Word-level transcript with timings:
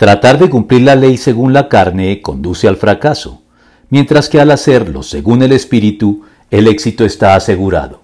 Tratar 0.00 0.38
de 0.38 0.48
cumplir 0.48 0.80
la 0.80 0.96
ley 0.96 1.18
según 1.18 1.52
la 1.52 1.68
carne 1.68 2.22
conduce 2.22 2.66
al 2.66 2.78
fracaso, 2.78 3.42
mientras 3.90 4.30
que 4.30 4.40
al 4.40 4.50
hacerlo 4.50 5.02
según 5.02 5.42
el 5.42 5.52
Espíritu, 5.52 6.22
el 6.50 6.68
éxito 6.68 7.04
está 7.04 7.34
asegurado. 7.34 8.00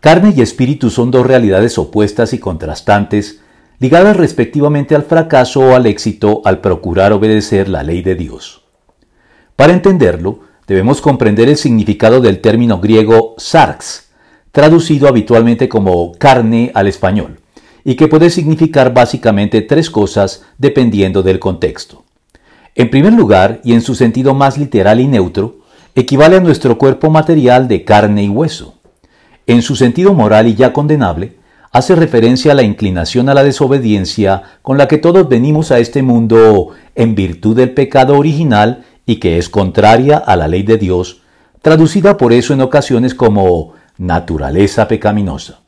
Carne 0.00 0.34
y 0.36 0.40
espíritu 0.40 0.90
son 0.90 1.12
dos 1.12 1.24
realidades 1.24 1.78
opuestas 1.78 2.32
y 2.32 2.40
contrastantes, 2.40 3.42
ligadas 3.78 4.16
respectivamente 4.16 4.96
al 4.96 5.04
fracaso 5.04 5.60
o 5.60 5.76
al 5.76 5.86
éxito 5.86 6.42
al 6.44 6.60
procurar 6.60 7.12
obedecer 7.12 7.68
la 7.68 7.84
ley 7.84 8.02
de 8.02 8.16
Dios. 8.16 8.64
Para 9.54 9.72
entenderlo, 9.72 10.40
debemos 10.66 11.00
comprender 11.00 11.48
el 11.48 11.58
significado 11.58 12.20
del 12.20 12.40
término 12.40 12.80
griego 12.80 13.36
sarx, 13.38 14.10
traducido 14.50 15.06
habitualmente 15.06 15.68
como 15.68 16.10
carne 16.18 16.72
al 16.74 16.88
español, 16.88 17.39
y 17.84 17.94
que 17.94 18.08
puede 18.08 18.30
significar 18.30 18.92
básicamente 18.92 19.62
tres 19.62 19.90
cosas 19.90 20.44
dependiendo 20.58 21.22
del 21.22 21.38
contexto. 21.38 22.04
En 22.74 22.90
primer 22.90 23.12
lugar, 23.12 23.60
y 23.64 23.72
en 23.72 23.80
su 23.80 23.94
sentido 23.94 24.34
más 24.34 24.58
literal 24.58 25.00
y 25.00 25.06
neutro, 25.06 25.58
equivale 25.94 26.36
a 26.36 26.40
nuestro 26.40 26.78
cuerpo 26.78 27.10
material 27.10 27.68
de 27.68 27.84
carne 27.84 28.24
y 28.24 28.28
hueso. 28.28 28.74
En 29.46 29.62
su 29.62 29.76
sentido 29.76 30.14
moral 30.14 30.46
y 30.46 30.54
ya 30.54 30.72
condenable, 30.72 31.36
hace 31.72 31.94
referencia 31.94 32.52
a 32.52 32.54
la 32.54 32.62
inclinación 32.62 33.28
a 33.28 33.34
la 33.34 33.44
desobediencia 33.44 34.42
con 34.62 34.78
la 34.78 34.88
que 34.88 34.98
todos 34.98 35.28
venimos 35.28 35.70
a 35.70 35.78
este 35.78 36.02
mundo 36.02 36.70
en 36.94 37.14
virtud 37.14 37.56
del 37.56 37.72
pecado 37.72 38.16
original 38.16 38.84
y 39.06 39.16
que 39.16 39.38
es 39.38 39.48
contraria 39.48 40.16
a 40.16 40.36
la 40.36 40.48
ley 40.48 40.62
de 40.62 40.78
Dios, 40.78 41.22
traducida 41.62 42.16
por 42.16 42.32
eso 42.32 42.54
en 42.54 42.60
ocasiones 42.60 43.14
como 43.14 43.74
naturaleza 43.98 44.88
pecaminosa. 44.88 45.60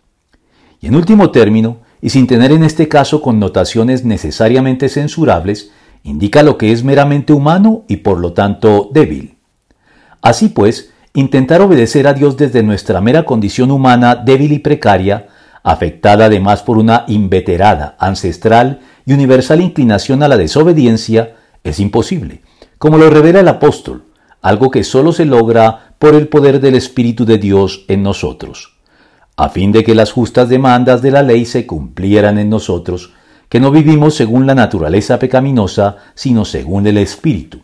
Y 0.80 0.86
en 0.86 0.96
último 0.96 1.30
término, 1.30 1.81
y 2.02 2.10
sin 2.10 2.26
tener 2.26 2.50
en 2.52 2.64
este 2.64 2.88
caso 2.88 3.22
connotaciones 3.22 4.04
necesariamente 4.04 4.88
censurables, 4.88 5.70
indica 6.02 6.42
lo 6.42 6.58
que 6.58 6.72
es 6.72 6.82
meramente 6.82 7.32
humano 7.32 7.84
y 7.88 7.98
por 7.98 8.18
lo 8.18 8.32
tanto 8.32 8.90
débil. 8.92 9.38
Así 10.20 10.48
pues, 10.48 10.90
intentar 11.14 11.60
obedecer 11.62 12.08
a 12.08 12.12
Dios 12.12 12.36
desde 12.36 12.64
nuestra 12.64 13.00
mera 13.00 13.24
condición 13.24 13.70
humana 13.70 14.16
débil 14.16 14.52
y 14.52 14.58
precaria, 14.58 15.28
afectada 15.62 16.26
además 16.26 16.62
por 16.62 16.76
una 16.76 17.04
inveterada, 17.06 17.96
ancestral 18.00 18.80
y 19.06 19.12
universal 19.12 19.60
inclinación 19.60 20.24
a 20.24 20.28
la 20.28 20.36
desobediencia, 20.36 21.36
es 21.62 21.78
imposible, 21.78 22.42
como 22.78 22.98
lo 22.98 23.10
revela 23.10 23.40
el 23.40 23.48
apóstol, 23.48 24.06
algo 24.40 24.72
que 24.72 24.82
sólo 24.82 25.12
se 25.12 25.24
logra 25.24 25.94
por 26.00 26.16
el 26.16 26.26
poder 26.26 26.60
del 26.60 26.74
Espíritu 26.74 27.24
de 27.24 27.38
Dios 27.38 27.84
en 27.86 28.02
nosotros, 28.02 28.71
a 29.36 29.48
fin 29.48 29.72
de 29.72 29.84
que 29.84 29.94
las 29.94 30.12
justas 30.12 30.48
demandas 30.48 31.02
de 31.02 31.10
la 31.10 31.22
ley 31.22 31.44
se 31.44 31.66
cumplieran 31.66 32.38
en 32.38 32.50
nosotros, 32.50 33.12
que 33.48 33.60
no 33.60 33.70
vivimos 33.70 34.14
según 34.14 34.46
la 34.46 34.54
naturaleza 34.54 35.18
pecaminosa, 35.18 35.96
sino 36.14 36.44
según 36.44 36.86
el 36.86 36.98
Espíritu. 36.98 37.60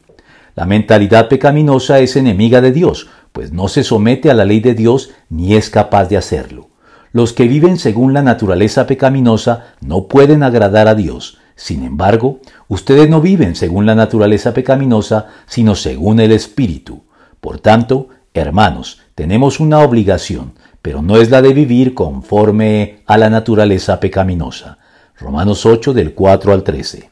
La 0.55 0.67
mentalidad 0.67 1.29
pecaminosa 1.29 2.01
es 2.01 2.17
enemiga 2.17 2.61
de 2.61 2.73
Dios, 2.73 3.09
pues 3.33 3.53
no 3.53 3.69
se 3.69 3.85
somete 3.85 4.31
a 4.31 4.35
la 4.35 4.45
ley 4.45 4.61
de 4.61 4.75
Dios 4.75 5.11
ni 5.31 5.55
es 5.55 5.71
capaz 5.71 6.09
de 6.09 6.17
hacerlo. 6.17 6.69
Los 7.13 7.33
que 7.33 7.49
viven 7.49 7.79
según 7.79 8.13
la 8.13 8.23
naturaleza 8.23 8.87
pecaminosa 8.87 9.75
no 9.81 10.09
pueden 10.09 10.43
agradar 10.43 10.89
a 10.89 10.95
Dios. 10.95 11.39
Sin 11.55 11.85
embargo, 11.85 12.41
ustedes 12.69 13.09
no 13.09 13.21
viven 13.21 13.57
según 13.57 13.87
la 13.87 13.95
naturaleza 13.95 14.53
pecaminosa, 14.53 15.29
sino 15.47 15.75
según 15.75 16.21
el 16.21 16.33
Espíritu. 16.33 17.05
Por 17.41 17.61
tanto, 17.61 18.09
hermanos, 18.35 19.01
tenemos 19.15 19.59
una 19.61 19.79
obligación, 19.79 20.53
pero 20.89 21.03
no 21.03 21.19
es 21.19 21.29
la 21.29 21.43
de 21.43 21.53
vivir 21.53 21.93
conforme 21.93 23.01
a 23.05 23.19
la 23.19 23.29
naturaleza 23.29 24.01
pecaminosa. 24.01 24.79
Romanos 25.19 25.67
8 25.67 25.93
del 25.93 26.15
4 26.15 26.51
al 26.51 26.63
13. 26.63 27.05